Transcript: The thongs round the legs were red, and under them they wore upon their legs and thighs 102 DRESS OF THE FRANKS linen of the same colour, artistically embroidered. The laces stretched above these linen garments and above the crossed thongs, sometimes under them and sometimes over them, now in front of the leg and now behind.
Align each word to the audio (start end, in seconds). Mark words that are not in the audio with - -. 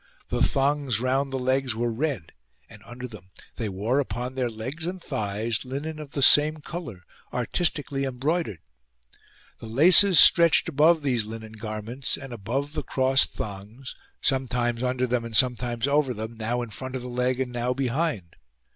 The 0.29 0.41
thongs 0.41 0.99
round 0.99 1.31
the 1.31 1.37
legs 1.37 1.75
were 1.75 1.91
red, 1.93 2.31
and 2.67 2.81
under 2.87 3.07
them 3.07 3.29
they 3.57 3.69
wore 3.69 3.99
upon 3.99 4.33
their 4.33 4.49
legs 4.49 4.87
and 4.87 4.99
thighs 4.99 5.63
102 5.63 5.63
DRESS 5.63 5.63
OF 5.63 5.63
THE 5.63 5.71
FRANKS 5.73 5.85
linen 5.85 6.01
of 6.01 6.11
the 6.13 6.23
same 6.23 6.61
colour, 6.63 7.03
artistically 7.31 8.05
embroidered. 8.05 8.57
The 9.59 9.67
laces 9.67 10.19
stretched 10.19 10.67
above 10.67 11.03
these 11.03 11.25
linen 11.27 11.51
garments 11.53 12.17
and 12.17 12.33
above 12.33 12.73
the 12.73 12.81
crossed 12.81 13.33
thongs, 13.33 13.95
sometimes 14.21 14.81
under 14.81 15.05
them 15.05 15.23
and 15.23 15.37
sometimes 15.37 15.87
over 15.87 16.15
them, 16.15 16.33
now 16.33 16.63
in 16.63 16.71
front 16.71 16.95
of 16.95 17.03
the 17.03 17.07
leg 17.07 17.39
and 17.39 17.51
now 17.51 17.75
behind. 17.75 18.35